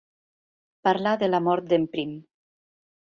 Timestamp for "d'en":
1.75-1.87